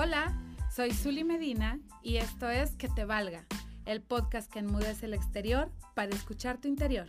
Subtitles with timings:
[0.00, 0.32] Hola,
[0.70, 3.44] soy Zuli Medina y esto es Que te valga,
[3.84, 7.08] el podcast que enmudece el exterior para escuchar tu interior.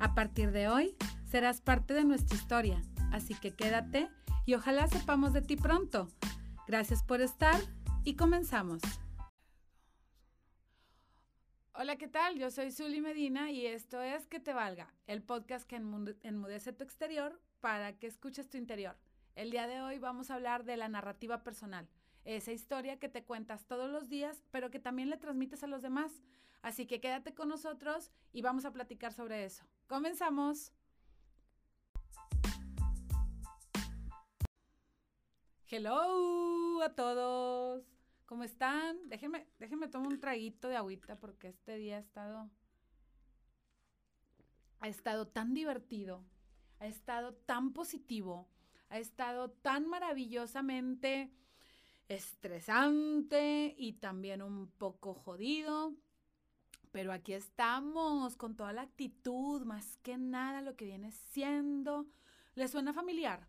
[0.00, 0.96] A partir de hoy
[1.30, 4.08] serás parte de nuestra historia, así que quédate
[4.44, 6.08] y ojalá sepamos de ti pronto.
[6.66, 7.60] Gracias por estar
[8.02, 8.82] y comenzamos.
[11.74, 12.36] Hola, ¿qué tal?
[12.40, 16.82] Yo soy Zuli Medina y esto es Que te valga, el podcast que enmudece tu
[16.82, 18.96] exterior para que escuches tu interior.
[19.36, 21.86] El día de hoy vamos a hablar de la narrativa personal,
[22.26, 25.80] esa historia que te cuentas todos los días, pero que también le transmites a los
[25.80, 26.22] demás.
[26.60, 29.64] Así que quédate con nosotros y vamos a platicar sobre eso.
[29.86, 30.72] Comenzamos.
[35.68, 37.84] Hello a todos.
[38.26, 39.08] ¿Cómo están?
[39.08, 42.50] Déjenme, déjenme tomar un traguito de agüita porque este día ha estado
[44.80, 46.24] ha estado tan divertido,
[46.80, 48.48] ha estado tan positivo,
[48.88, 51.32] ha estado tan maravillosamente
[52.08, 55.94] estresante y también un poco jodido.
[56.92, 62.06] Pero aquí estamos con toda la actitud, más que nada lo que viene siendo.
[62.54, 63.46] ¿Le suena familiar?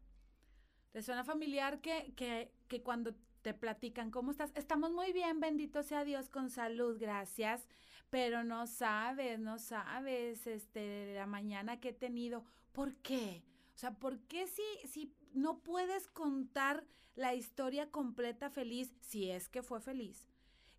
[0.93, 4.51] ¿Le suena familiar que, que, que cuando te platican cómo estás?
[4.55, 7.67] Estamos muy bien, bendito sea Dios, con salud, gracias.
[8.09, 12.43] Pero no sabes, no sabes, este, la mañana que he tenido.
[12.71, 13.43] ¿Por qué?
[13.75, 19.49] O sea, ¿por qué si, si no puedes contar la historia completa feliz si es
[19.49, 20.27] que fue feliz?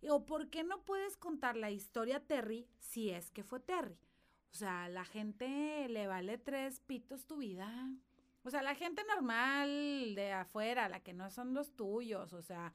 [0.09, 3.97] ¿O por qué no puedes contar la historia Terry si es que fue Terry?
[4.51, 7.91] O sea, la gente le vale tres pitos tu vida.
[8.43, 12.73] O sea, la gente normal de afuera, la que no son los tuyos, o sea,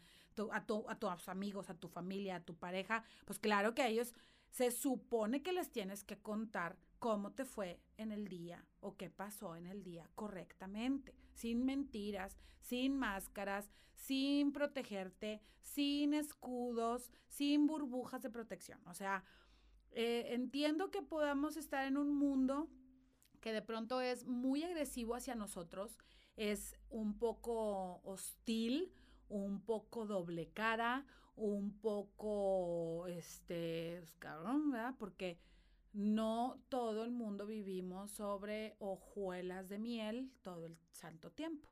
[0.53, 0.57] a,
[0.89, 4.15] a tus amigos, a tu familia, a tu pareja, pues claro que a ellos
[4.51, 9.11] se supone que les tienes que contar cómo te fue en el día o qué
[9.11, 18.23] pasó en el día correctamente, sin mentiras, sin máscaras, sin protegerte, sin escudos, sin burbujas
[18.23, 18.81] de protección.
[18.87, 19.23] O sea,
[19.91, 22.71] eh, entiendo que podamos estar en un mundo
[23.43, 25.99] que de pronto es muy agresivo hacia nosotros,
[26.37, 28.91] es un poco hostil,
[29.29, 31.05] un poco doble cara,
[31.37, 34.95] un poco, este, cabrón, ¿verdad?
[34.99, 35.39] Porque
[35.95, 41.71] no todo el mundo vivimos sobre hojuelas de miel todo el santo tiempo.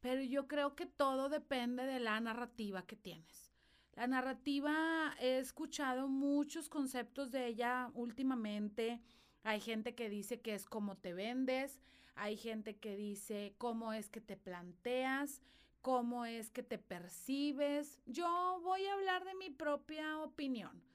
[0.00, 3.52] Pero yo creo que todo depende de la narrativa que tienes.
[3.94, 9.00] La narrativa, he escuchado muchos conceptos de ella últimamente.
[9.44, 11.80] Hay gente que dice que es como te vendes,
[12.14, 15.40] hay gente que dice cómo es que te planteas,
[15.80, 18.00] cómo es que te percibes.
[18.06, 20.91] Yo voy a hablar de mi propia opinión.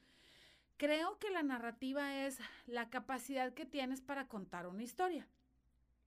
[0.78, 5.28] Creo que la narrativa es la capacidad que tienes para contar una historia.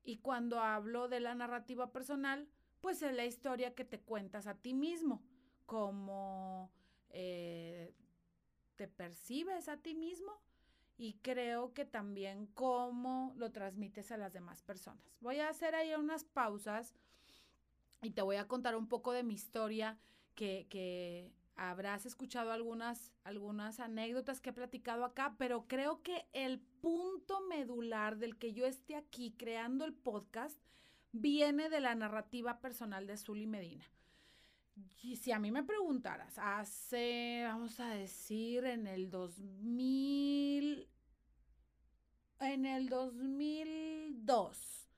[0.04, 2.48] Y cuando hablo de la narrativa personal,
[2.80, 5.22] pues es la historia que te cuentas a ti mismo,
[5.66, 6.70] cómo
[7.10, 7.92] eh,
[8.76, 10.40] te percibes a ti mismo
[10.96, 15.04] y creo que también cómo lo transmites a las demás personas.
[15.20, 16.94] Voy a hacer ahí unas pausas
[18.02, 19.98] y te voy a contar un poco de mi historia
[20.34, 26.58] que, que habrás escuchado algunas, algunas anécdotas que he platicado acá, pero creo que el
[26.58, 30.58] punto medular del que yo esté aquí creando el podcast
[31.12, 33.84] viene de la narrativa personal de Zully Medina.
[35.02, 40.88] Y si a mí me preguntaras, hace, vamos a decir, en el 2000,
[42.40, 44.88] en el 2002,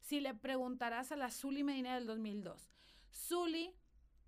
[0.00, 2.72] si le preguntaras a la Zully Medina del 2002,
[3.12, 3.72] Zully,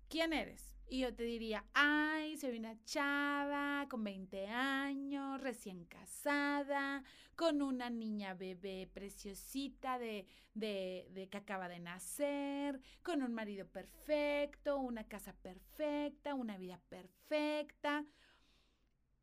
[0.07, 0.70] ¿quién eres?
[0.91, 7.01] Y yo te diría, ay, soy una chava con 20 años, recién casada,
[7.37, 13.65] con una niña bebé preciosita de, de, de, que acaba de nacer, con un marido
[13.69, 18.05] perfecto, una casa perfecta, una vida perfecta.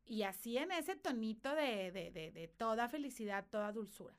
[0.05, 4.15] Y así en ese tonito de, de, toda felicidad, toda dulzura.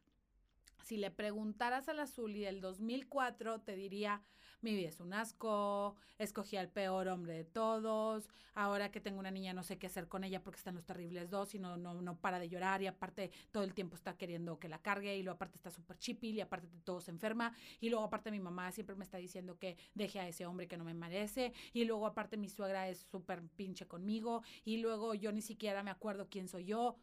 [0.85, 4.23] Si le preguntaras a la del 2004, te diría,
[4.63, 9.31] mi vida es un asco, escogí al peor hombre de todos, ahora que tengo una
[9.31, 12.01] niña no sé qué hacer con ella porque están los terribles dos y no, no,
[12.03, 15.23] no para de llorar y aparte todo el tiempo está queriendo que la cargue y
[15.23, 18.71] luego aparte está súper chipil y aparte todo se enferma y luego aparte mi mamá
[18.73, 22.07] siempre me está diciendo que deje a ese hombre que no me merece y luego
[22.07, 26.49] aparte mi suegra es súper pinche conmigo y luego yo ni siquiera me acuerdo quién
[26.49, 26.99] soy yo.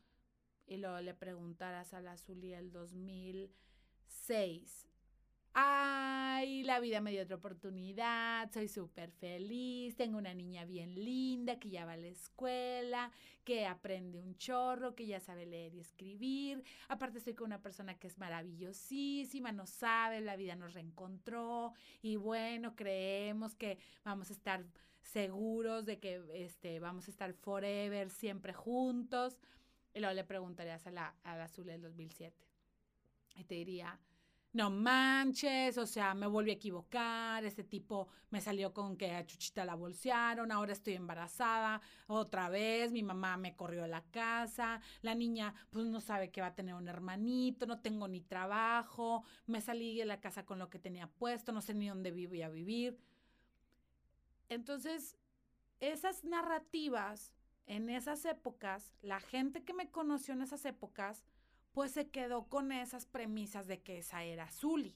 [0.69, 4.86] Y luego le preguntaras a la Zuli el 2006
[5.53, 11.59] ay, la vida me dio otra oportunidad, soy súper feliz, tengo una niña bien linda
[11.59, 13.11] que ya va a la escuela,
[13.43, 16.63] que aprende un chorro, que ya sabe leer y escribir.
[16.89, 22.17] Aparte estoy con una persona que es maravillosísima, no sabe, la vida nos reencontró y
[22.17, 24.65] bueno, creemos que vamos a estar
[25.01, 29.37] seguros de que este, vamos a estar forever, siempre juntos.
[29.93, 32.45] Y luego le preguntarías a la, a la azul del 2007.
[33.35, 33.99] Y te diría,
[34.53, 39.25] no manches, o sea, me volví a equivocar, este tipo me salió con que a
[39.25, 44.81] Chuchita la bolsearon, ahora estoy embarazada, otra vez, mi mamá me corrió a la casa,
[45.01, 49.23] la niña pues no sabe que va a tener un hermanito, no tengo ni trabajo,
[49.45, 52.33] me salí de la casa con lo que tenía puesto, no sé ni dónde vivo
[52.35, 52.97] y a vivir.
[54.49, 55.17] Entonces,
[55.79, 57.33] esas narrativas
[57.67, 61.25] en esas épocas, la gente que me conoció en esas épocas,
[61.77, 64.95] pues se quedó con esas premisas de que esa era Zully,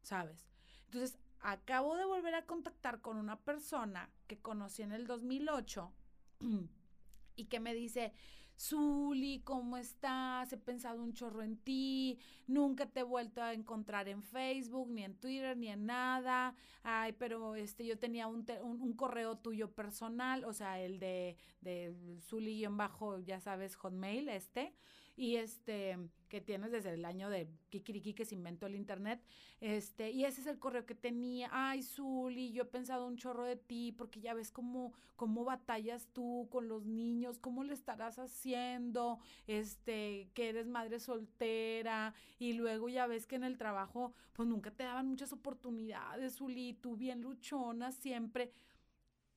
[0.00, 0.48] ¿sabes?
[0.86, 5.92] Entonces, acabo de volver a contactar con una persona que conocí en el 2008
[7.36, 8.14] y que me dice,
[8.58, 10.50] Zuli, ¿cómo estás?
[10.50, 15.04] He pensado un chorro en ti, nunca te he vuelto a encontrar en Facebook, ni
[15.04, 16.54] en Twitter, ni en nada.
[16.82, 23.18] Ay, pero este, yo tenía un, correo tuyo personal, o sea, el de, de Zuli-bajo,
[23.20, 24.74] ya sabes, Hotmail, este
[25.16, 29.22] y este que tienes desde el año de Kikiriki que se inventó el internet.
[29.60, 31.48] Este, y ese es el correo que tenía.
[31.52, 36.08] Ay, Zuli, yo he pensado un chorro de ti porque ya ves cómo, cómo batallas
[36.12, 42.88] tú con los niños, cómo le estarás haciendo, este, que eres madre soltera y luego
[42.88, 47.20] ya ves que en el trabajo pues nunca te daban muchas oportunidades, Zuli, tú bien
[47.22, 48.50] luchona siempre.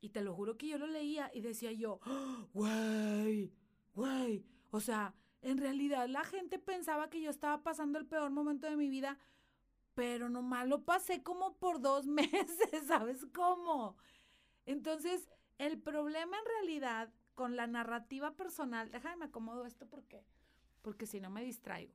[0.02, 2.00] Y te lo juro que yo lo leía y decía yo,
[2.54, 3.52] güey,
[3.94, 8.68] güey, o sea, en realidad la gente pensaba que yo estaba pasando el peor momento
[8.68, 9.18] de mi vida,
[9.94, 13.98] pero nomás lo pasé como por dos meses, ¿sabes cómo?
[14.66, 20.26] Entonces, el problema en realidad con la narrativa personal, déjame me acomodo esto porque,
[20.82, 21.94] porque si no me distraigo.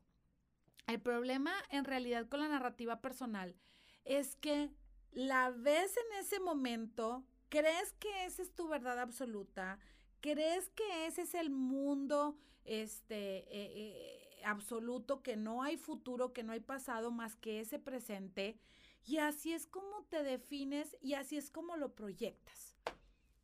[0.87, 3.57] El problema en realidad con la narrativa personal
[4.05, 4.71] es que
[5.13, 9.79] la ves en ese momento, crees que esa es tu verdad absoluta,
[10.21, 16.43] crees que ese es el mundo este, eh, eh, absoluto, que no hay futuro, que
[16.43, 18.59] no hay pasado más que ese presente.
[19.05, 22.77] Y así es como te defines y así es como lo proyectas,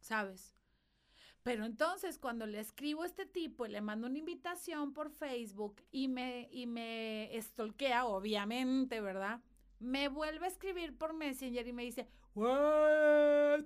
[0.01, 0.59] ¿sabes?
[1.43, 5.83] Pero entonces cuando le escribo a este tipo y le mando una invitación por Facebook
[5.91, 9.41] y me, y me estolquea, obviamente, ¿verdad?
[9.81, 12.07] Me vuelve a escribir por Messenger y me dice,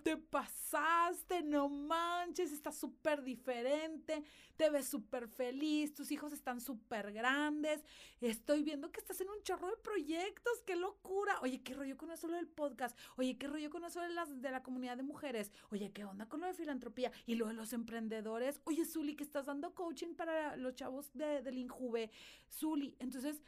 [0.03, 4.25] Te pasaste, no manches, está súper diferente,
[4.57, 7.85] te ves súper feliz, tus hijos están súper grandes,
[8.23, 11.39] estoy viendo que estás en un chorro de proyectos, qué locura.
[11.43, 14.51] Oye, qué rollo con eso del podcast, oye, qué rollo con eso de, las, de
[14.51, 17.75] la comunidad de mujeres, oye, qué onda con lo de filantropía y lo de los
[17.75, 22.11] emprendedores, oye, Zuli, que estás dando coaching para los chavos de, del Injuve,
[22.51, 22.97] Zuli.
[22.99, 23.43] Entonces,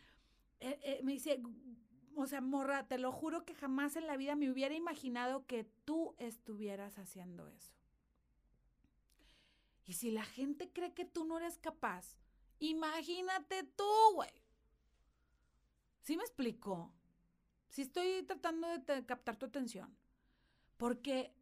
[0.60, 1.40] eh, eh, me dice,
[2.16, 5.64] o sea, morra, te lo juro que jamás en la vida me hubiera imaginado que
[5.84, 7.72] tú estuvieras haciendo eso.
[9.84, 12.16] Y si la gente cree que tú no eres capaz,
[12.58, 14.30] imagínate tú, güey.
[16.00, 16.92] ¿Sí me explico?
[17.68, 19.96] Sí estoy tratando de captar tu atención.
[20.76, 21.34] Porque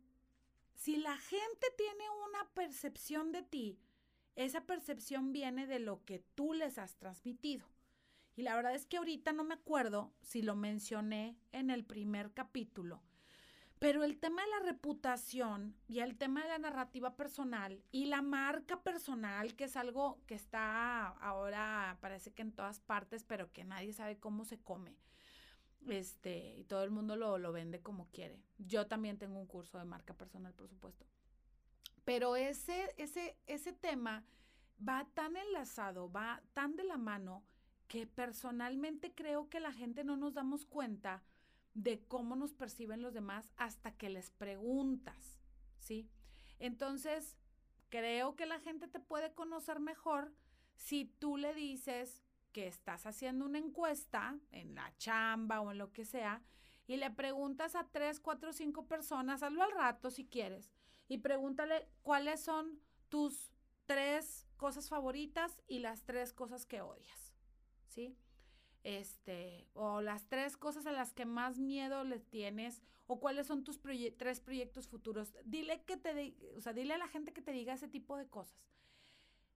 [0.74, 3.78] si la gente tiene una percepción de ti,
[4.34, 7.71] esa percepción viene de lo que tú les has transmitido.
[8.34, 12.32] Y la verdad es que ahorita no me acuerdo si lo mencioné en el primer
[12.32, 13.02] capítulo.
[13.78, 18.22] Pero el tema de la reputación y el tema de la narrativa personal y la
[18.22, 23.64] marca personal, que es algo que está ahora, parece que en todas partes, pero que
[23.64, 24.96] nadie sabe cómo se come.
[25.88, 28.40] Este, y todo el mundo lo, lo vende como quiere.
[28.58, 31.04] Yo también tengo un curso de marca personal, por supuesto.
[32.04, 34.24] Pero ese, ese, ese tema
[34.88, 37.42] va tan enlazado, va tan de la mano
[37.92, 41.22] que personalmente creo que la gente no nos damos cuenta
[41.74, 45.42] de cómo nos perciben los demás hasta que les preguntas,
[45.76, 46.08] ¿sí?
[46.58, 47.36] Entonces,
[47.90, 50.32] creo que la gente te puede conocer mejor
[50.74, 55.92] si tú le dices que estás haciendo una encuesta en la chamba o en lo
[55.92, 56.42] que sea
[56.86, 60.72] y le preguntas a tres, cuatro, cinco personas, hazlo al rato si quieres,
[61.08, 62.80] y pregúntale cuáles son
[63.10, 63.52] tus
[63.84, 67.31] tres cosas favoritas y las tres cosas que odias.
[67.92, 68.16] ¿Sí?
[68.82, 73.62] Este, o las tres cosas a las que más miedo le tienes, o cuáles son
[73.62, 73.80] tus
[74.16, 75.32] tres proyectos futuros.
[75.44, 78.28] Dile que te, o sea, dile a la gente que te diga ese tipo de
[78.28, 78.58] cosas.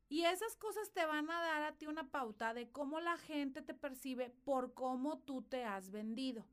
[0.09, 3.63] Y esas cosas te van a dar a ti una pauta de cómo la gente
[3.63, 6.45] te percibe por cómo tú te has vendido.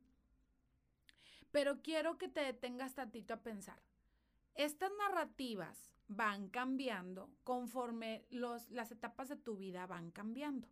[1.51, 3.79] Pero quiero que te detengas tantito a pensar.
[4.55, 10.67] Estas narrativas van cambiando conforme los, las etapas de tu vida van cambiando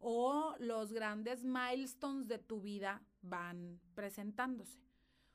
[0.00, 4.78] o los grandes milestones de tu vida van presentándose.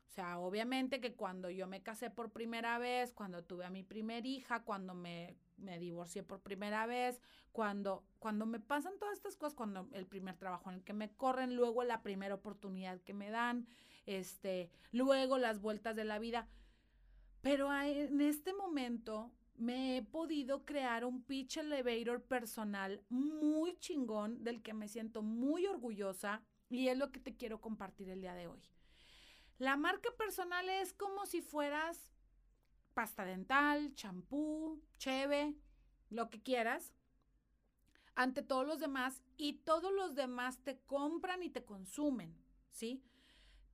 [0.07, 3.83] O sea, obviamente que cuando yo me casé por primera vez, cuando tuve a mi
[3.83, 7.19] primer hija, cuando me, me divorcié por primera vez,
[7.51, 11.11] cuando, cuando me pasan todas estas cosas, cuando el primer trabajo en el que me
[11.11, 13.67] corren, luego la primera oportunidad que me dan,
[14.05, 16.47] este, luego las vueltas de la vida.
[17.41, 24.61] Pero en este momento me he podido crear un pitch elevator personal muy chingón del
[24.61, 28.47] que me siento muy orgullosa y es lo que te quiero compartir el día de
[28.47, 28.61] hoy.
[29.57, 32.11] La marca personal es como si fueras
[32.93, 35.55] pasta dental, champú, cheve,
[36.09, 36.93] lo que quieras,
[38.15, 42.35] ante todos los demás y todos los demás te compran y te consumen,
[42.71, 43.03] ¿sí?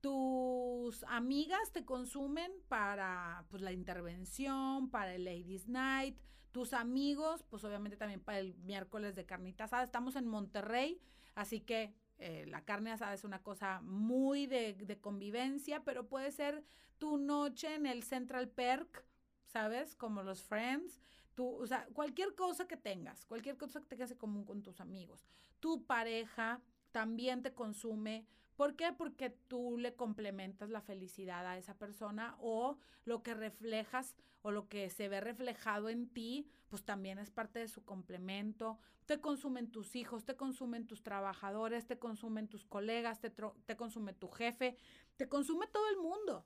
[0.01, 6.17] Tus amigas te consumen para pues, la intervención, para el Ladies Night,
[6.51, 9.83] tus amigos, pues obviamente también para el miércoles de carnita asada.
[9.83, 10.99] Estamos en Monterrey,
[11.35, 16.31] así que eh, la carne asada es una cosa muy de, de, convivencia, pero puede
[16.31, 16.63] ser
[16.97, 19.05] tu noche en el Central Perk,
[19.45, 19.95] ¿sabes?
[19.95, 20.99] Como los Friends.
[21.35, 24.81] Tu, o sea, cualquier cosa que tengas, cualquier cosa que tengas en común con tus
[24.81, 25.25] amigos.
[25.61, 28.27] Tu pareja también te consume
[28.61, 28.93] ¿Por qué?
[28.93, 34.69] Porque tú le complementas la felicidad a esa persona o lo que reflejas o lo
[34.69, 38.77] que se ve reflejado en ti, pues también es parte de su complemento.
[39.07, 44.13] Te consumen tus hijos, te consumen tus trabajadores, te consumen tus colegas, te, te consume
[44.13, 44.77] tu jefe,
[45.17, 46.45] te consume todo el mundo.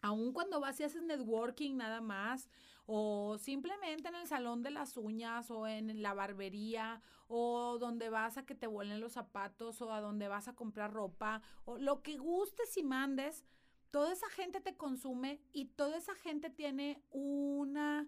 [0.00, 2.48] Aún cuando vas y haces networking nada más,
[2.86, 8.38] o simplemente en el salón de las uñas, o en la barbería, o donde vas
[8.38, 12.02] a que te vuelen los zapatos, o a donde vas a comprar ropa, o lo
[12.02, 13.44] que gustes y mandes,
[13.90, 18.06] toda esa gente te consume y toda esa gente tiene una,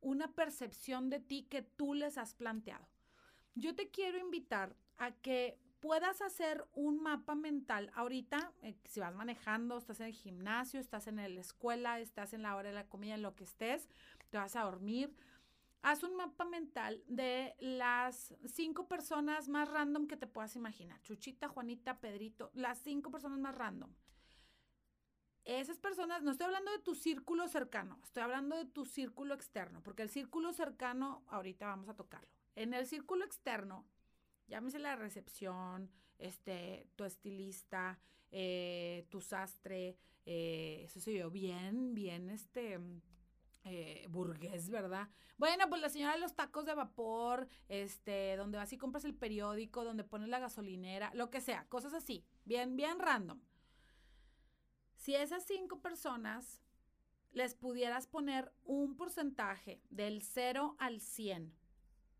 [0.00, 2.88] una percepción de ti que tú les has planteado.
[3.54, 7.90] Yo te quiero invitar a que puedas hacer un mapa mental.
[7.94, 12.42] Ahorita, eh, si vas manejando, estás en el gimnasio, estás en la escuela, estás en
[12.42, 13.88] la hora de la comida, en lo que estés,
[14.30, 15.12] te vas a dormir.
[15.82, 21.02] Haz un mapa mental de las cinco personas más random que te puedas imaginar.
[21.02, 23.92] Chuchita, Juanita, Pedrito, las cinco personas más random.
[25.44, 29.82] Esas personas, no estoy hablando de tu círculo cercano, estoy hablando de tu círculo externo,
[29.82, 32.28] porque el círculo cercano, ahorita vamos a tocarlo.
[32.54, 33.84] En el círculo externo,
[34.52, 37.98] llámese la recepción, este, tu estilista,
[38.30, 42.78] eh, tu sastre, eh, eso se yo, bien, bien, este,
[43.64, 45.08] eh, burgués, ¿verdad?
[45.38, 49.14] Bueno, pues la señora de los tacos de vapor, este, donde vas y compras el
[49.14, 53.40] periódico, donde pones la gasolinera, lo que sea, cosas así, bien, bien random.
[54.96, 56.60] Si esas cinco personas
[57.30, 61.61] les pudieras poner un porcentaje del 0 al 100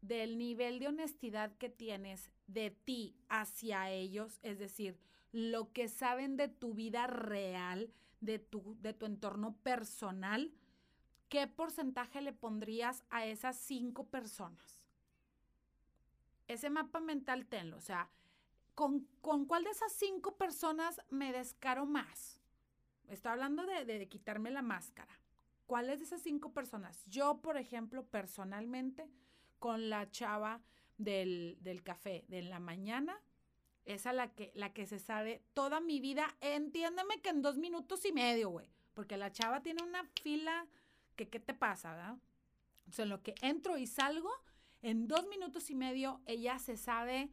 [0.03, 4.99] del nivel de honestidad que tienes de ti hacia ellos, es decir,
[5.31, 7.91] lo que saben de tu vida real,
[8.21, 10.53] de tu, de tu entorno personal,
[11.29, 14.81] ¿qué porcentaje le pondrías a esas cinco personas?
[16.49, 18.11] Ese mapa mental tenlo, o sea,
[18.75, 22.41] ¿con, cuál de esas cinco personas me descaro más?
[23.09, 25.19] Estoy hablando de, de quitarme la máscara.
[25.67, 27.05] ¿Cuáles de esas cinco personas?
[27.07, 29.09] Yo, por ejemplo, personalmente,
[29.63, 30.61] con la chava
[30.99, 33.17] del, café de la mañana,
[33.85, 38.05] esa la que, la que se sabe toda mi vida, entiéndeme que en dos minutos
[38.05, 40.67] y medio, güey, porque la chava tiene una fila
[41.15, 42.17] que, ¿qué te pasa, verdad?
[42.89, 44.33] O sea, en lo que entro y salgo,
[44.83, 47.31] en dos minutos y medio, ella se sabe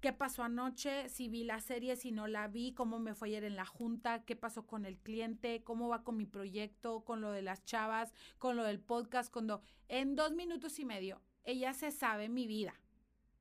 [0.00, 3.44] qué pasó anoche, si vi la serie, si no la vi, cómo me fue ayer
[3.44, 7.30] en la junta, qué pasó con el cliente, cómo va con mi proyecto, con lo
[7.30, 11.90] de las chavas, con lo del podcast, cuando en dos minutos y medio ella se
[11.90, 12.74] sabe mi vida.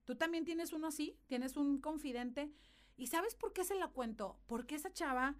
[0.05, 2.51] Tú también tienes uno así, tienes un confidente.
[2.95, 4.39] ¿Y sabes por qué se la cuento?
[4.47, 5.35] Porque esa chava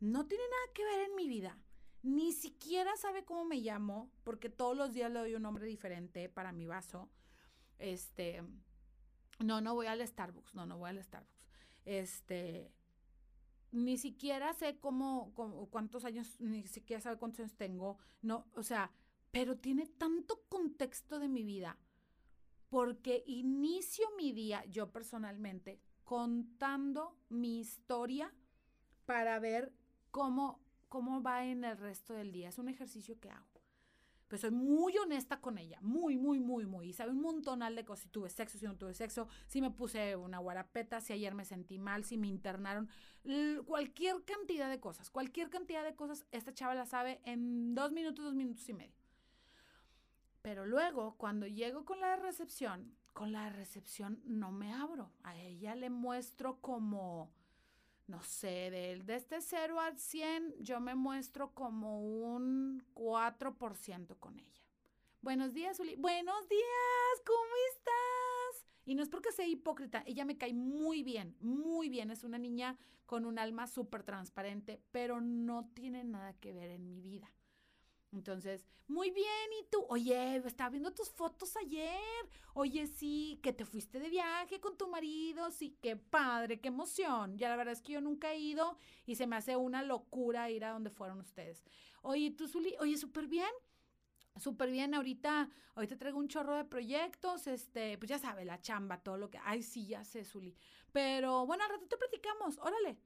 [0.00, 1.58] no tiene nada que ver en mi vida.
[2.02, 6.28] Ni siquiera sabe cómo me llamo, porque todos los días le doy un nombre diferente
[6.28, 7.10] para mi vaso.
[7.78, 8.42] Este,
[9.40, 11.44] no, no voy al Starbucks, no, no voy al Starbucks.
[11.84, 12.72] Este,
[13.72, 17.98] ni siquiera sé cómo, cómo, cuántos años, ni siquiera sabe cuántos años tengo.
[18.22, 18.92] No, o sea,
[19.32, 21.78] pero tiene tanto contexto de mi vida
[22.74, 28.34] porque inicio mi día yo personalmente contando mi historia
[29.06, 29.72] para ver
[30.10, 32.48] cómo, cómo va en el resto del día.
[32.48, 33.46] Es un ejercicio que hago.
[34.26, 36.88] Pero soy muy honesta con ella, muy, muy, muy, muy.
[36.88, 38.02] Y sabe un montonal de cosas.
[38.02, 41.44] Si tuve sexo, si no tuve sexo, si me puse una guarapeta, si ayer me
[41.44, 42.88] sentí mal, si me internaron.
[43.66, 48.24] Cualquier cantidad de cosas, cualquier cantidad de cosas, esta chava la sabe en dos minutos,
[48.24, 49.03] dos minutos y medio.
[50.44, 55.10] Pero luego, cuando llego con la recepción, con la recepción no me abro.
[55.22, 57.32] A ella le muestro como,
[58.08, 64.38] no sé, de, de este 0 al 100, yo me muestro como un 4% con
[64.38, 64.68] ella.
[65.22, 65.96] Buenos días, Uli.
[65.96, 68.66] Buenos días, ¿cómo estás?
[68.84, 72.10] Y no es porque sea hipócrita, ella me cae muy bien, muy bien.
[72.10, 76.86] Es una niña con un alma súper transparente, pero no tiene nada que ver en
[76.86, 77.32] mi vida.
[78.14, 79.84] Entonces, muy bien, ¿y tú?
[79.88, 82.00] Oye, estaba viendo tus fotos ayer.
[82.54, 85.50] Oye, sí, que te fuiste de viaje con tu marido.
[85.50, 87.36] Sí, qué padre, qué emoción.
[87.36, 90.50] Ya la verdad es que yo nunca he ido y se me hace una locura
[90.50, 91.64] ir a donde fueron ustedes.
[92.02, 93.50] Oye, tú, Zuli, oye, súper bien.
[94.36, 98.98] Súper bien, ahorita, ahorita traigo un chorro de proyectos, este, pues ya sabe, la chamba,
[98.98, 100.56] todo lo que, ay, sí, ya sé, Zuli.
[100.90, 102.98] Pero bueno, al rato te platicamos, órale.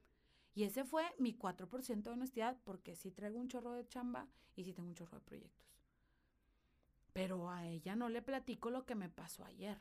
[0.59, 4.65] Y ese fue mi 4% de honestidad, porque sí traigo un chorro de chamba y
[4.65, 5.73] sí tengo un chorro de proyectos.
[7.13, 9.81] Pero a ella no le platico lo que me pasó ayer.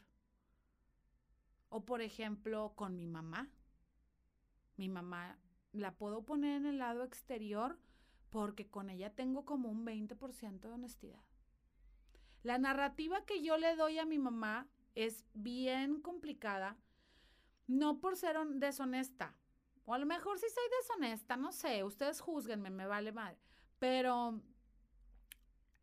[1.70, 3.50] O por ejemplo, con mi mamá.
[4.76, 5.40] Mi mamá
[5.72, 7.80] la puedo poner en el lado exterior
[8.30, 11.24] porque con ella tengo como un 20% de honestidad.
[12.44, 16.78] La narrativa que yo le doy a mi mamá es bien complicada,
[17.66, 19.36] no por ser deshonesta,
[19.88, 23.38] o a lo mejor sí soy deshonesta, no sé, ustedes juzguenme, me vale madre.
[23.80, 24.42] Pero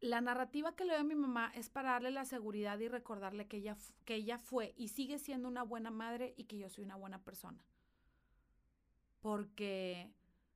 [0.00, 3.48] la narrativa que le doy a mi mamá es para darle la seguridad y recordarle
[3.48, 6.84] que ella, que ella fue y sigue siendo una buena madre y que yo soy
[6.84, 7.64] una buena persona.
[9.22, 10.12] Porque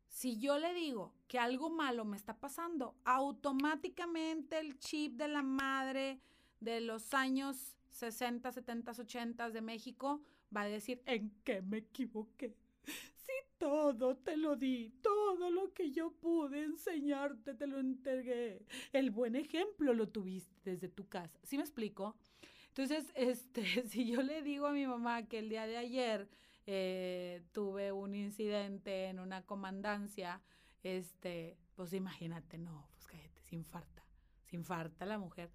[0.08, 5.42] si yo le digo que algo malo me está pasando, automáticamente el chip de la
[5.42, 6.20] madre
[6.60, 10.20] de los años 60, 70, 80 de México
[10.54, 12.54] va a decir, ¿en qué me equivoqué?
[13.58, 18.64] Todo te lo di, todo lo que yo pude enseñarte te lo entregué.
[18.92, 21.38] El buen ejemplo lo tuviste desde tu casa.
[21.42, 22.16] ¿Sí me explico?
[22.68, 26.28] Entonces, este, si yo le digo a mi mamá que el día de ayer
[26.66, 30.40] eh, tuve un incidente en una comandancia,
[30.82, 34.04] este, pues imagínate, no, pues cállate, sin falta,
[34.44, 35.50] sin falta la mujer.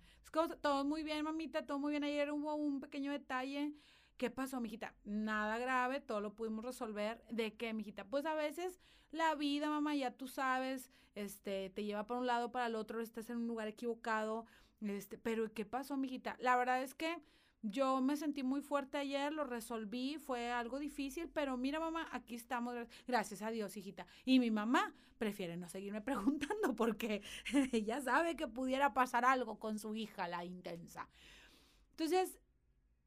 [0.61, 2.03] Todo muy bien, mamita, todo muy bien.
[2.03, 3.71] Ayer hubo un pequeño detalle
[4.17, 4.93] ¿Qué pasó, mijita?
[5.03, 7.23] Nada grave, todo lo pudimos resolver.
[7.29, 8.05] ¿De qué, mijita?
[8.05, 8.79] Pues a veces
[9.11, 13.01] la vida, mamá, ya tú sabes, este, te lleva para un lado, para el otro,
[13.01, 14.45] estás en un lugar equivocado.
[14.81, 16.35] Este, pero ¿qué pasó, mijita?
[16.39, 17.21] La verdad es que
[17.63, 22.35] yo me sentí muy fuerte ayer, lo resolví, fue algo difícil, pero mira, mamá, aquí
[22.35, 22.75] estamos,
[23.07, 24.05] gracias a Dios, hijita.
[24.25, 27.23] Y mi mamá prefiere no seguirme preguntando porque
[27.71, 31.07] ella sabe que pudiera pasar algo con su hija, la intensa.
[31.91, 32.37] Entonces,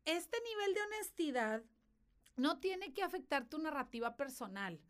[0.06, 1.62] este nivel de honestidad
[2.36, 4.80] no tiene que afectar tu narrativa personal.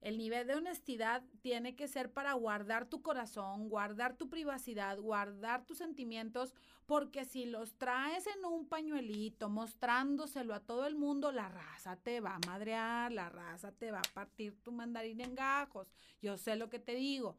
[0.00, 5.66] El nivel de honestidad tiene que ser para guardar tu corazón, guardar tu privacidad, guardar
[5.66, 6.54] tus sentimientos,
[6.86, 12.20] porque si los traes en un pañuelito mostrándoselo a todo el mundo, la raza te
[12.20, 15.92] va a madrear, la raza te va a partir tu mandarín en gajos.
[16.22, 17.36] Yo sé lo que te digo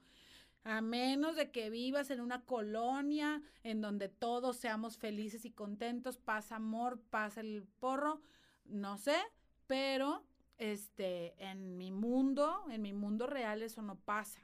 [0.68, 6.18] a menos de que vivas en una colonia en donde todos seamos felices y contentos,
[6.18, 8.20] pasa amor, pasa el porro,
[8.66, 9.16] no sé,
[9.66, 10.26] pero
[10.58, 14.42] este, en mi mundo, en mi mundo real eso no pasa.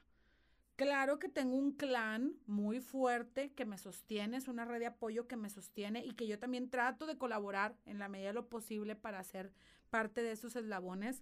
[0.78, 5.28] Claro que tengo un clan muy fuerte que me sostiene, es una red de apoyo
[5.28, 8.48] que me sostiene y que yo también trato de colaborar en la medida de lo
[8.48, 9.52] posible para ser
[9.90, 11.22] parte de esos eslabones,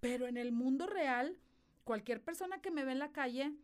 [0.00, 1.38] pero en el mundo real,
[1.84, 3.54] cualquier persona que me ve en la calle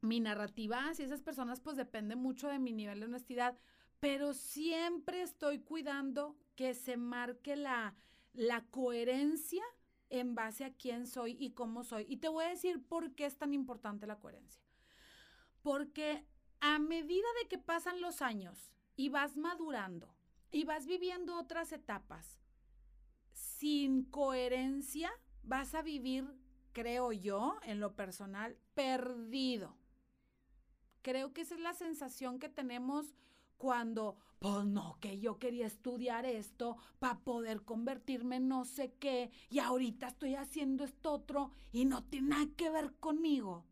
[0.00, 3.58] mi narrativa hacia esas personas pues depende mucho de mi nivel de honestidad,
[4.00, 7.94] pero siempre estoy cuidando que se marque la,
[8.32, 9.62] la coherencia
[10.10, 12.06] en base a quién soy y cómo soy.
[12.08, 14.62] Y te voy a decir por qué es tan importante la coherencia.
[15.62, 16.24] Porque
[16.60, 20.14] a medida de que pasan los años y vas madurando
[20.50, 22.40] y vas viviendo otras etapas,
[23.32, 25.10] sin coherencia
[25.42, 26.24] vas a vivir,
[26.72, 29.76] creo yo, en lo personal, perdido.
[31.08, 33.14] Creo que esa es la sensación que tenemos
[33.56, 39.30] cuando, pues no, que yo quería estudiar esto para poder convertirme en no sé qué
[39.48, 43.64] y ahorita estoy haciendo esto otro y no tiene nada que ver conmigo.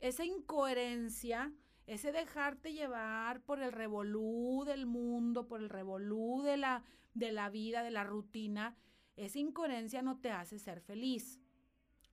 [0.00, 1.52] Esa incoherencia,
[1.86, 7.50] ese dejarte llevar por el revolú del mundo, por el revolú de la, de la
[7.50, 8.78] vida, de la rutina,
[9.16, 11.38] esa incoherencia no te hace ser feliz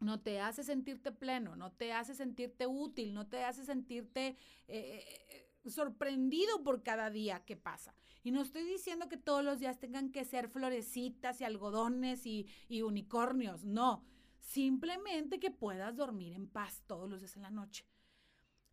[0.01, 4.35] no te hace sentirte pleno, no te hace sentirte útil, no te hace sentirte
[4.67, 7.93] eh, sorprendido por cada día que pasa.
[8.23, 12.47] Y no estoy diciendo que todos los días tengan que ser florecitas y algodones y,
[12.67, 14.03] y unicornios, no.
[14.39, 17.85] Simplemente que puedas dormir en paz todos los días en la noche.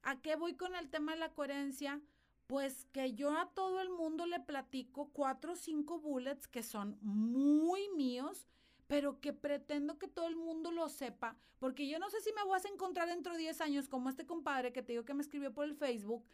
[0.02, 2.00] ¿A qué voy con el tema de la coherencia?
[2.46, 6.98] Pues que yo a todo el mundo le platico cuatro o cinco bullets que son
[7.02, 8.46] muy míos,
[8.88, 12.42] pero que pretendo que todo el mundo lo sepa, porque yo no sé si me
[12.42, 15.22] voy a encontrar dentro de 10 años como este compadre que te digo que me
[15.22, 16.24] escribió por el Facebook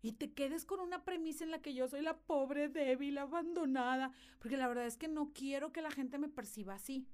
[0.00, 4.12] y te quedes con una premisa en la que yo soy la pobre, débil, abandonada,
[4.38, 7.08] porque la verdad es que no quiero que la gente me perciba así.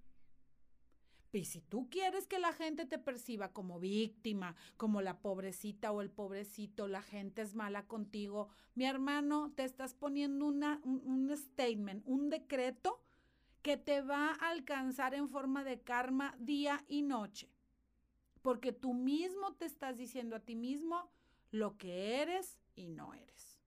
[1.33, 6.01] Y si tú quieres que la gente te perciba como víctima, como la pobrecita o
[6.01, 11.37] el pobrecito, la gente es mala contigo, mi hermano, te estás poniendo una, un, un
[11.37, 13.04] statement, un decreto
[13.64, 17.48] que te va a alcanzar en forma de karma día y noche.
[18.42, 21.11] Porque tú mismo te estás diciendo a ti mismo
[21.50, 23.59] lo que eres y no eres.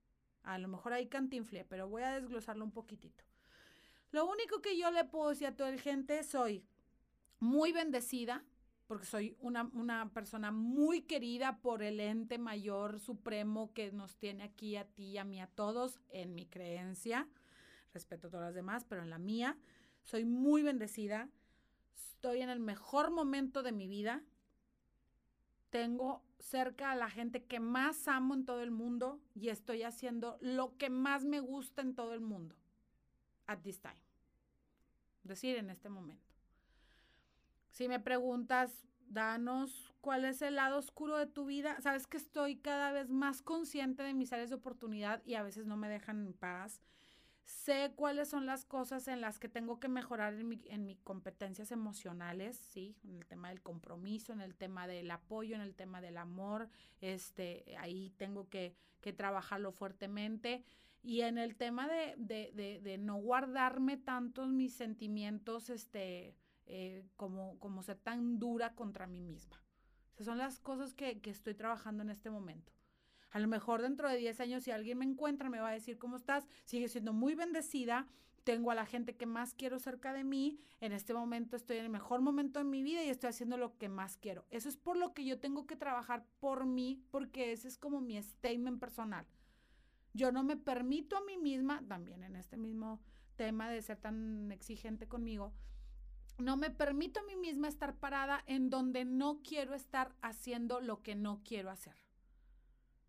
[0.43, 3.23] A lo mejor hay cantinflé, pero voy a desglosarlo un poquitito.
[4.11, 6.63] Lo único que yo le puedo decir a toda la gente, soy
[7.39, 8.45] muy bendecida,
[8.85, 14.43] porque soy una, una, persona muy querida por el ente mayor supremo que nos tiene
[14.43, 17.27] aquí a ti a mí, a todos, en mi creencia.
[17.95, 19.57] Respeto a todas las demás, pero en la mía,
[20.07, 21.29] soy muy bendecida.
[21.93, 24.23] Estoy en el mejor momento de mi vida.
[25.69, 30.37] Tengo cerca a la gente que más amo en todo el mundo y estoy haciendo
[30.39, 32.55] lo que más me gusta en todo el mundo.
[33.47, 34.01] At this time.
[35.23, 36.33] Decir, en este momento.
[37.71, 42.55] Si me preguntas, danos cuál es el lado oscuro de tu vida, sabes que estoy
[42.55, 46.27] cada vez más consciente de mis áreas de oportunidad y a veces no me dejan
[46.27, 46.81] en paz.
[47.47, 51.71] Sé cuáles son las cosas en las que tengo que mejorar en, en mis competencias
[51.71, 52.97] emocionales, ¿sí?
[53.05, 56.67] En el tema del compromiso, en el tema del apoyo, en el tema del amor,
[56.99, 60.65] este, ahí tengo que, que trabajarlo fuertemente.
[61.01, 67.57] Y en el tema de, de, de, no guardarme tantos mis sentimientos, este, eh, como,
[67.59, 69.63] como ser tan dura contra mí misma.
[70.19, 72.73] Son las cosas que, que estoy trabajando en este momento.
[73.31, 75.97] A lo mejor dentro de 10 años, si alguien me encuentra, me va a decir
[75.97, 76.47] cómo estás.
[76.65, 78.07] Sigue siendo muy bendecida.
[78.43, 80.57] Tengo a la gente que más quiero cerca de mí.
[80.79, 83.77] En este momento estoy en el mejor momento de mi vida y estoy haciendo lo
[83.77, 84.45] que más quiero.
[84.49, 87.99] Eso es por lo que yo tengo que trabajar por mí, porque ese es como
[87.99, 89.25] mi statement personal.
[90.13, 93.01] Yo no me permito a mí misma, también en este mismo
[93.35, 95.53] tema de ser tan exigente conmigo,
[96.37, 101.01] no me permito a mí misma estar parada en donde no quiero estar haciendo lo
[101.01, 102.06] que no quiero hacer.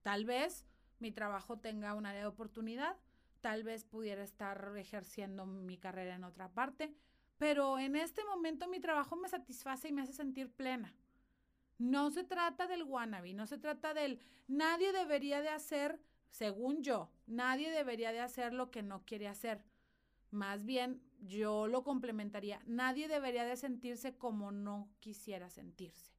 [0.03, 0.65] Tal vez
[0.99, 2.97] mi trabajo tenga un área de oportunidad,
[3.41, 6.95] tal vez pudiera estar ejerciendo mi carrera en otra parte,
[7.39, 10.95] pero en este momento mi trabajo me satisface y me hace sentir plena.
[11.79, 17.11] No se trata del wannabe, no se trata del nadie debería de hacer, según yo,
[17.27, 19.65] nadie debería de hacer lo que no quiere hacer.
[20.31, 22.61] Más bien, yo lo complementaría.
[22.67, 26.18] Nadie debería de sentirse como no quisiera sentirse.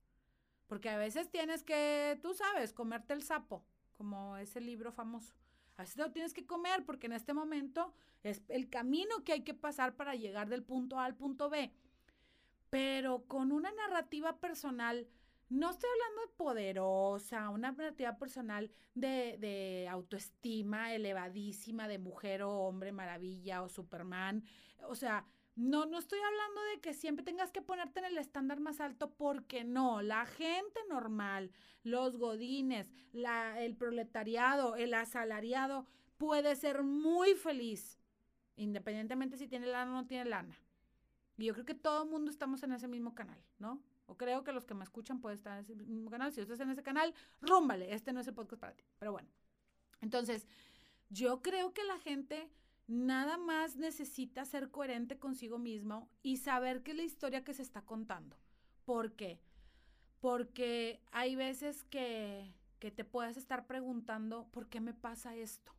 [0.69, 3.65] Porque a veces tienes que, tú sabes, comerte el sapo,
[3.97, 5.33] como ese libro famoso.
[5.77, 9.41] A veces lo tienes que comer porque en este momento es el camino que hay
[9.43, 11.73] que pasar para llegar del punto A al punto B.
[12.69, 15.07] Pero con una narrativa personal
[15.49, 22.51] no estoy hablando de poderosa, una narrativa personal de, de, autoestima elevadísima, de mujer o
[22.51, 24.43] hombre maravilla o Superman.
[24.83, 25.25] O sea,
[25.59, 29.13] no, no estoy hablando de que siempre tengas que ponerte en el estándar más alto,
[29.15, 31.51] porque no, la gente normal,
[31.83, 35.85] los godines, la, el proletariado, el asalariado,
[36.17, 37.99] puede ser muy feliz,
[38.55, 40.57] independientemente si tiene lana o no tiene lana.
[41.37, 43.81] Y yo creo que todo el mundo estamos en ese mismo canal, ¿no?
[44.05, 46.31] O creo que los que me escuchan pueden estar en ese mismo canal.
[46.31, 47.93] Si estás en ese canal, rúmbale.
[47.93, 48.83] Este no es el podcast para ti.
[48.97, 49.29] Pero bueno.
[50.01, 50.47] Entonces,
[51.09, 52.49] yo creo que la gente
[52.89, 57.61] nada más necesita ser coherente consigo mismo y saber qué es la historia que se
[57.61, 58.35] está contando.
[58.83, 59.39] ¿Por qué?
[60.19, 65.71] Porque hay veces que, que te puedes estar preguntando, ¿por qué me pasa esto?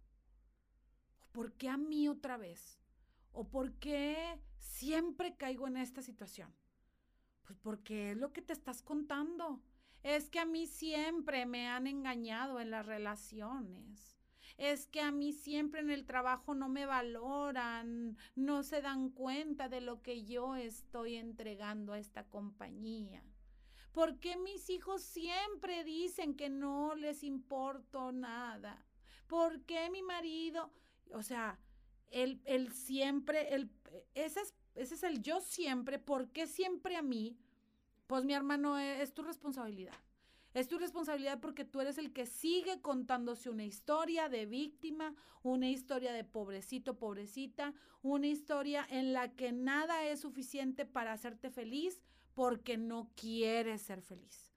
[1.32, 2.80] ¿Por qué a mí otra vez?
[3.32, 6.54] ¿O por qué siempre caigo en esta situación?
[7.42, 9.60] Pues porque es lo que te estás contando.
[10.04, 14.19] Es que a mí siempre me han engañado en las relaciones.
[14.60, 19.68] Es que a mí siempre en el trabajo no me valoran, no se dan cuenta
[19.68, 23.24] de lo que yo estoy entregando a esta compañía.
[23.92, 28.86] ¿Por qué mis hijos siempre dicen que no les importo nada?
[29.26, 30.70] ¿Por qué mi marido?
[31.12, 31.58] O sea,
[32.10, 33.70] el, el siempre, el,
[34.14, 37.38] ese es ese es el yo siempre, ¿por qué siempre a mí?
[38.06, 39.94] Pues mi hermano, e, es, tu responsabilidad.
[40.52, 45.68] Es tu responsabilidad porque tú eres el que sigue contándose una historia de víctima, una
[45.68, 52.02] historia de pobrecito, pobrecita, una historia en la que nada es suficiente para hacerte feliz
[52.34, 54.50] porque no quieres ser feliz.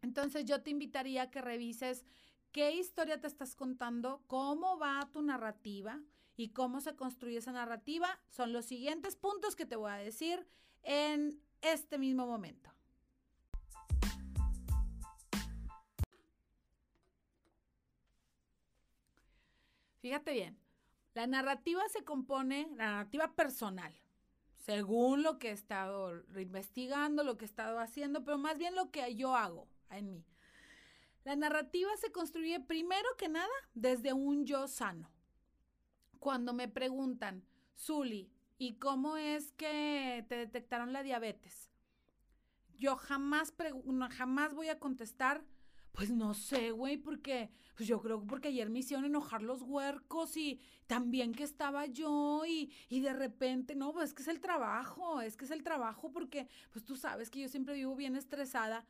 [0.00, 2.04] Entonces yo te invitaría a que revises
[2.52, 6.00] qué historia te estás contando, cómo va tu narrativa
[6.36, 8.20] y cómo se construye esa narrativa.
[8.28, 10.46] Son los siguientes puntos que te voy a decir
[10.82, 12.70] en este mismo momento.
[20.00, 20.58] Fíjate bien,
[21.14, 23.92] la narrativa se compone, la narrativa personal,
[24.64, 28.90] según lo que he estado investigando, lo que he estado haciendo, pero más bien lo
[28.90, 30.24] que yo hago en mí.
[31.24, 35.10] La narrativa se construye primero que nada desde un yo sano.
[36.18, 37.44] Cuando me preguntan,
[37.76, 41.70] Zuli, ¿y cómo es que te detectaron la diabetes?
[42.78, 43.52] Yo jamás,
[44.12, 45.44] jamás voy a contestar,
[45.92, 49.62] pues no sé, güey, porque pues yo creo que porque ayer me hicieron enojar los
[49.62, 54.28] huercos y también que estaba yo y, y de repente, no, pues es que es
[54.28, 57.96] el trabajo, es que es el trabajo porque pues tú sabes que yo siempre vivo
[57.96, 58.86] bien estresada.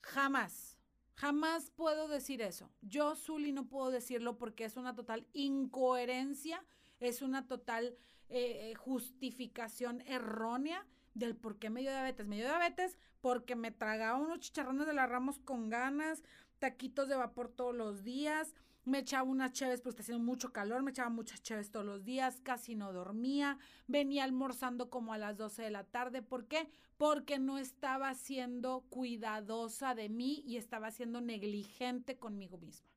[0.00, 0.78] Jamás,
[1.14, 2.70] jamás puedo decir eso.
[2.80, 6.64] Yo, Zuli, no puedo decirlo porque es una total incoherencia,
[7.00, 7.96] es una total
[8.28, 12.26] eh, eh, justificación errónea del por qué me dio diabetes.
[12.26, 16.22] Me dio diabetes porque me tragaba unos chicharrones de la Ramos con ganas,
[16.58, 18.54] taquitos de vapor todos los días,
[18.84, 22.04] me echaba unas cheves porque está haciendo mucho calor, me echaba muchas cheves todos los
[22.04, 26.20] días, casi no dormía, venía almorzando como a las 12 de la tarde.
[26.20, 26.68] ¿Por qué?
[26.98, 32.90] Porque no estaba siendo cuidadosa de mí y estaba siendo negligente conmigo misma.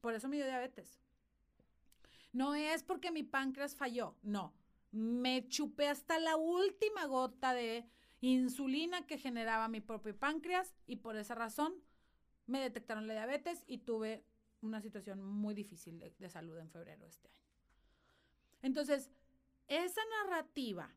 [0.00, 0.98] Por eso me dio diabetes.
[2.32, 4.54] No es porque mi páncreas falló, no
[4.90, 7.84] me chupé hasta la última gota de
[8.20, 11.74] insulina que generaba mi propio páncreas y por esa razón
[12.46, 14.24] me detectaron la diabetes y tuve
[14.60, 17.36] una situación muy difícil de, salud en febrero de este año.
[18.62, 19.10] Entonces,
[19.68, 20.90] esa narrativa,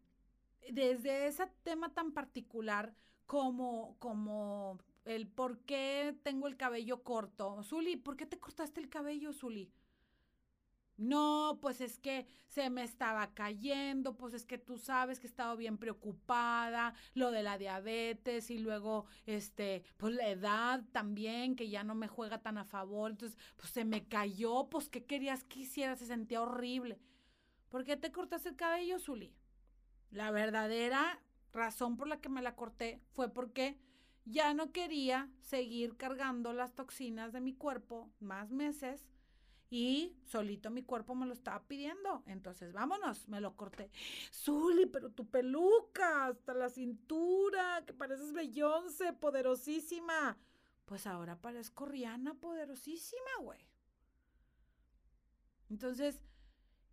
[0.71, 2.95] desde ese tema tan particular
[3.27, 7.61] como, como el por qué tengo el cabello corto.
[7.63, 9.71] Zuli, ¿por qué te cortaste el cabello, Zuli?
[10.97, 15.29] No, pues es que se me estaba cayendo, pues es que tú sabes que he
[15.29, 21.69] estado bien preocupada, lo de la diabetes y luego, este, pues la edad también, que
[21.69, 25.43] ya no me juega tan a favor, entonces, pues se me cayó, pues ¿qué querías
[25.43, 25.95] que hiciera?
[25.95, 26.99] Se sentía horrible.
[27.69, 29.33] ¿Por qué te cortaste el cabello, Zuli?
[30.11, 31.19] La verdadera
[31.53, 33.79] razón por la que me la corté fue porque
[34.25, 39.07] ya no quería seguir cargando las toxinas de mi cuerpo más meses
[39.71, 42.23] y solito mi cuerpo me lo estaba pidiendo.
[42.27, 43.89] Entonces, vámonos, me lo corté.
[44.29, 50.37] Zuli, pero tu peluca, hasta la cintura, que pareces Beyoncé, poderosísima.
[50.83, 53.65] Pues ahora parezco Rihanna, poderosísima, güey.
[55.69, 56.19] Entonces,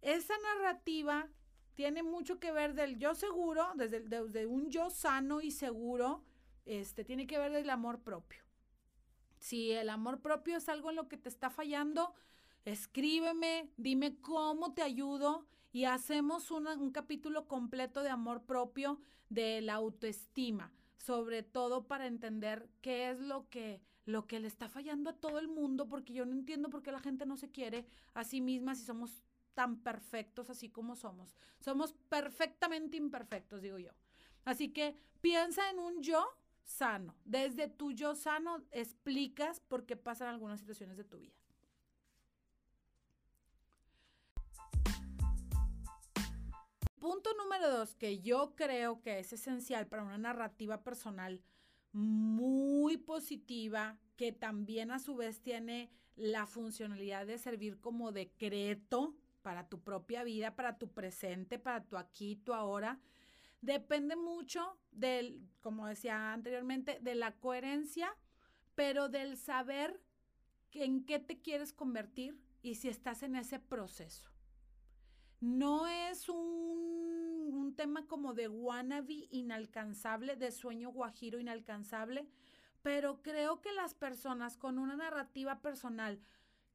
[0.00, 1.28] esa narrativa
[1.74, 6.22] tiene mucho que ver del yo seguro, desde, un yo sano y seguro,
[6.64, 8.44] este, tiene que ver del amor propio.
[9.38, 12.14] Si el amor propio es algo en lo que te está fallando,
[12.64, 19.75] escríbeme, dime cómo te ayudo y hacemos un capítulo completo de amor propio, de la
[19.75, 25.16] autoestima, sobre todo para entender qué es lo que, lo que le está fallando a
[25.16, 28.25] todo el mundo, porque yo no entiendo por qué la gente no se quiere a
[28.25, 29.23] sí misma si somos
[29.55, 31.35] tan perfectos así como somos.
[31.59, 33.90] Somos perfectamente imperfectos, digo yo.
[34.44, 36.25] Así que piensa en un yo
[36.62, 37.16] sano.
[37.25, 41.35] Desde tu yo sano explicas por qué pasan algunas situaciones de tu vida.
[47.00, 51.40] Punto número dos, que yo creo que es esencial para una narrativa personal
[51.92, 59.68] muy positiva, que también a su vez tiene la funcionalidad de servir como decreto para
[59.68, 62.98] tu propia vida, para tu presente, para tu aquí, tu ahora,
[63.61, 68.16] depende mucho del, como decía anteriormente, de la coherencia,
[68.74, 70.00] pero del saber
[70.72, 74.24] en qué te quieres convertir y si estás en ese proceso.
[75.40, 82.27] No es un, un tema como de wannabe inalcanzable, de sueño guajiro inalcanzable,
[82.83, 86.20] pero creo que las personas con una narrativa personal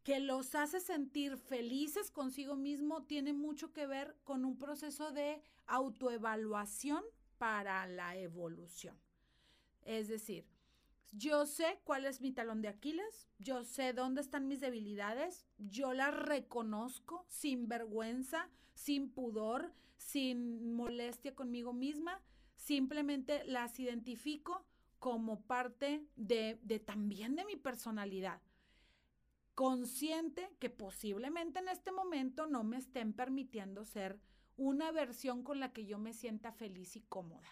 [0.03, 5.41] que los hace sentir felices consigo mismo tiene mucho que ver con un proceso de
[5.65, 7.03] autoevaluación
[7.37, 8.97] para la evolución.
[9.85, 10.45] Es decir,
[11.15, 15.93] yo sé cuál es mi talón de Aquiles, yo sé dónde están mis debilidades, yo
[15.93, 22.21] las reconozco sin vergüenza, sin pudor, sin molestia conmigo misma,
[22.55, 24.65] simplemente las identifico
[24.99, 28.41] como parte de, de también de mi personalidad
[29.55, 34.19] consciente que posiblemente en este momento no me estén permitiendo ser
[34.57, 37.49] una versión con la que yo me sienta feliz y cómoda.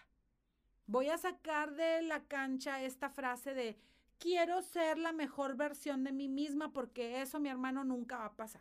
[0.92, 3.78] Voy a sacar de la cancha esta frase de
[4.18, 8.36] quiero ser la mejor versión de mí misma porque eso mi hermano nunca va a
[8.36, 8.60] pasar.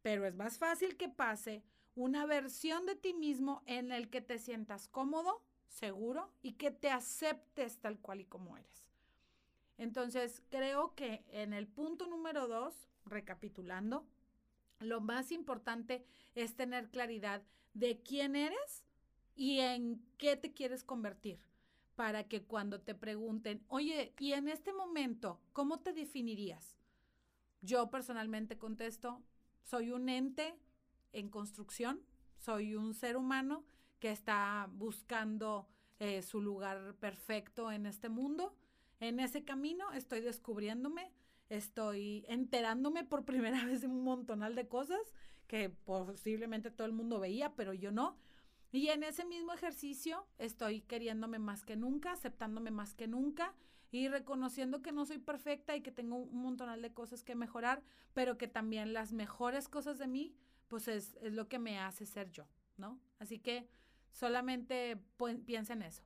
[0.00, 1.62] Pero es más fácil que pase
[1.94, 6.88] una versión de ti mismo en el que te sientas cómodo, seguro y que te
[6.88, 8.86] aceptes tal cual y como eres.
[9.76, 14.06] Entonces, creo que en el punto número dos, recapitulando,
[14.80, 17.42] lo más importante es tener claridad
[17.74, 18.82] de quién eres
[19.34, 21.40] y en qué te quieres convertir
[21.94, 26.76] para que cuando te pregunten, oye, y en este momento, ¿cómo te definirías?
[27.60, 29.22] Yo personalmente contesto,
[29.62, 30.56] soy un ente
[31.12, 32.00] en construcción,
[32.36, 33.64] soy un ser humano
[34.00, 35.68] que está buscando
[36.00, 38.56] eh, su lugar perfecto en este mundo.
[38.98, 41.12] En ese camino estoy descubriéndome,
[41.48, 45.12] estoy enterándome por primera vez de un montonal de cosas
[45.46, 48.16] que posiblemente todo el mundo veía, pero yo no.
[48.72, 53.54] Y en ese mismo ejercicio estoy queriéndome más que nunca, aceptándome más que nunca
[53.90, 57.82] y reconociendo que no soy perfecta y que tengo un montonal de cosas que mejorar,
[58.14, 60.34] pero que también las mejores cosas de mí,
[60.68, 62.98] pues es, es lo que me hace ser yo, ¿no?
[63.18, 63.68] Así que
[64.10, 64.98] solamente
[65.44, 66.02] piensa en eso.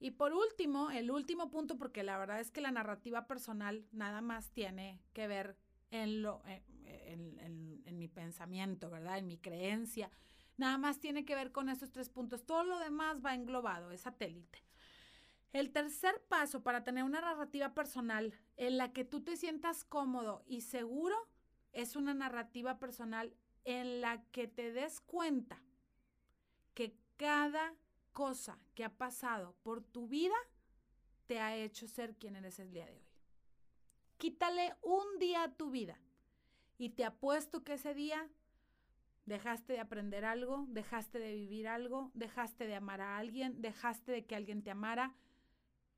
[0.00, 4.22] Y por último, el último punto, porque la verdad es que la narrativa personal nada
[4.22, 5.56] más tiene que ver
[5.92, 9.18] en, lo, eh, en, mi pensamiento, ¿verdad?
[9.18, 10.10] En mi creencia.
[10.56, 12.44] Nada más tiene que ver con esos tres puntos.
[12.44, 14.64] Todo lo demás va englobado, es satélite.
[15.52, 20.42] El tercer paso para tener una narrativa personal en la que tú te sientas cómodo
[20.46, 21.28] y seguro
[21.72, 25.62] es una narrativa personal en la que te des cuenta
[26.74, 27.74] que cada
[28.12, 30.34] cosa que ha pasado por tu vida
[31.26, 33.06] te ha hecho ser quien eres el día de hoy.
[34.18, 35.98] Quítale un día a tu vida
[36.82, 38.28] y te apuesto que ese día
[39.24, 44.26] dejaste de aprender algo, dejaste de vivir algo, dejaste de amar a alguien, dejaste de
[44.26, 45.14] que alguien te amara.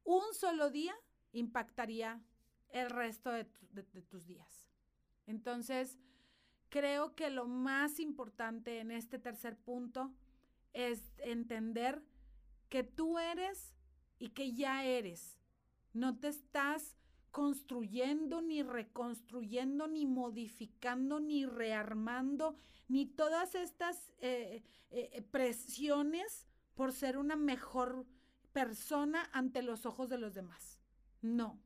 [0.04, 0.94] Un solo día
[1.32, 2.20] impactaría
[2.68, 4.68] el resto de, de tus días.
[5.26, 5.98] Entonces,
[6.68, 10.12] creo que lo más importante en este tercer punto
[10.74, 12.02] es entender
[12.68, 13.74] que tú eres
[14.18, 15.40] y que ya eres.
[15.94, 16.94] No te estás
[17.34, 22.54] construyendo, ni reconstruyendo, ni modificando, ni rearmando,
[22.86, 28.06] ni todas estas eh, eh, presiones por ser una mejor
[28.52, 30.78] persona ante los ojos de los demás.
[31.22, 31.58] No.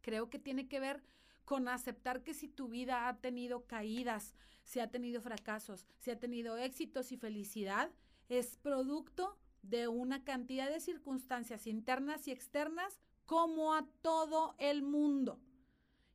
[0.00, 1.04] Creo que tiene que ver
[1.44, 6.18] con aceptar que si tu vida ha tenido caídas, si ha tenido fracasos, si ha
[6.18, 7.92] tenido éxitos y felicidad,
[8.28, 12.98] es producto de una cantidad de circunstancias internas y externas
[13.30, 15.38] como a todo el mundo.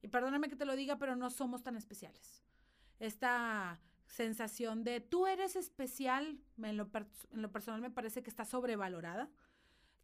[0.01, 2.43] Y perdóname que te lo diga, pero no somos tan especiales.
[2.99, 9.29] Esta sensación de tú eres especial, en lo, personal me parece que está sobrevalorada.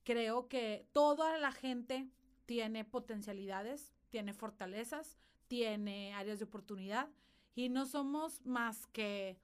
[0.05, 2.07] Creo que toda la gente
[2.45, 5.17] tiene potencialidades, tiene fortalezas,
[5.49, 7.09] tiene áreas de oportunidad
[7.55, 9.37] y no somos más que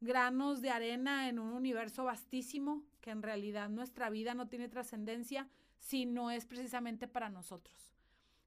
[0.00, 5.50] granos de arena en un universo vastísimo que en realidad nuestra vida no tiene trascendencia
[5.78, 7.92] si no es precisamente para nosotros.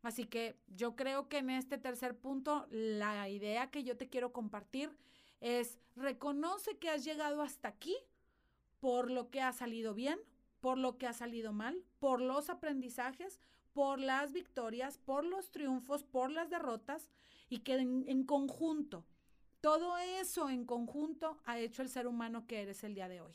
[0.02, 4.32] Así que yo creo que en este tercer punto la idea que yo te quiero
[4.32, 4.96] compartir
[5.42, 7.96] es reconoce que has llegado hasta aquí
[8.80, 10.20] por lo que ha salido bien,
[10.60, 13.40] por lo que ha salido mal, por los aprendizajes,
[13.74, 17.10] por las victorias, por los triunfos, por las derrotas
[17.50, 19.06] y que en, en conjunto
[19.62, 23.34] todo eso en conjunto ha hecho el ser humano que eres el día de hoy,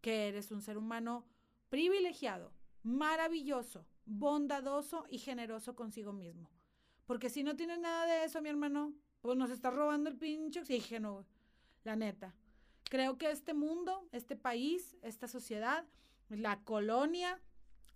[0.00, 1.24] que eres un ser humano
[1.68, 2.52] privilegiado,
[2.84, 6.50] maravilloso, bondadoso y generoso consigo mismo.
[7.06, 10.60] Porque si no tienes nada de eso, mi hermano, pues nos estás robando el pinche
[10.60, 11.26] oxígeno,
[11.82, 12.34] la neta.
[12.84, 15.84] Creo que este mundo, este país, esta sociedad,
[16.28, 17.40] la colonia,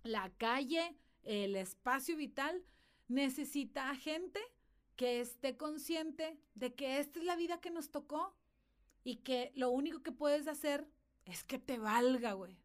[0.03, 2.63] la calle, el espacio vital,
[3.07, 4.39] necesita gente
[4.95, 8.35] que esté consciente de que esta es la vida que nos tocó
[9.03, 10.87] y que lo único que puedes hacer
[11.25, 12.57] es que te valga, güey.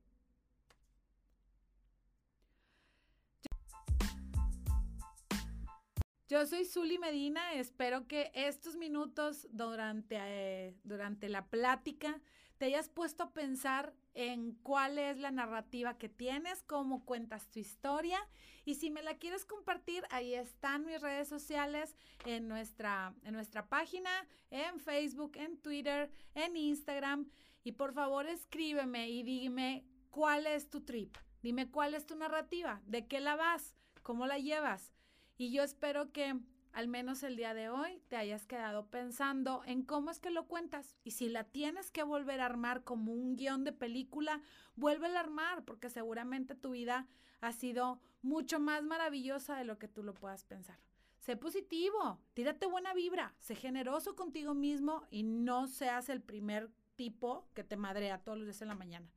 [6.34, 12.20] Yo soy Zuli Medina, espero que estos minutos durante, eh, durante la plática
[12.58, 17.60] te hayas puesto a pensar en cuál es la narrativa que tienes, cómo cuentas tu
[17.60, 18.18] historia
[18.64, 23.68] y si me la quieres compartir, ahí están mis redes sociales en nuestra, en nuestra
[23.68, 24.10] página,
[24.50, 27.30] en Facebook, en Twitter, en Instagram
[27.62, 31.16] Y por favor escríbeme y dime cuál es tu trip.
[31.42, 34.94] Dime cuál es tu narrativa, de qué la vas, cómo la llevas.
[35.36, 36.38] Y yo espero que
[36.72, 40.46] al menos el día de hoy te hayas quedado pensando en cómo es que lo
[40.46, 40.96] cuentas.
[41.04, 44.40] Y si la tienes que volver a armar como un guion de película,
[44.74, 47.06] vuélvela a armar, porque seguramente tu vida
[47.40, 50.78] ha sido mucho más maravillosa de lo que tú lo puedas pensar.
[51.18, 57.48] Sé positivo, tírate buena vibra, sé generoso contigo mismo y no seas el primer tipo
[57.54, 59.13] que te madrea todos los días en la mañana.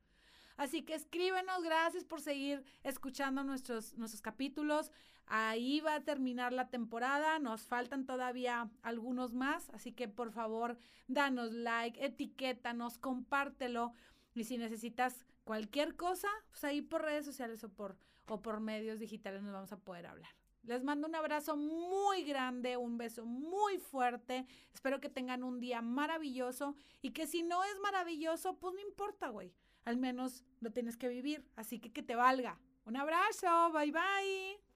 [0.58, 4.90] Así que escríbenos, gracias por seguir escuchando nuestros, nuestros capítulos.
[5.26, 10.76] Ahí va a terminar la temporada, nos faltan todavía algunos más, así que por favor,
[11.06, 13.92] danos like, etiquétanos, compártelo.
[14.34, 17.96] Y si necesitas cualquier cosa, pues ahí por redes sociales o por,
[18.26, 20.30] o por medios digitales nos vamos a poder hablar.
[20.64, 24.44] Les mando un abrazo muy grande, un beso muy fuerte.
[24.74, 29.28] Espero que tengan un día maravilloso y que si no es maravilloso, pues no importa,
[29.28, 29.54] güey.
[29.84, 32.58] Al menos lo tienes que vivir, así que que te valga.
[32.84, 34.67] Un abrazo, bye bye.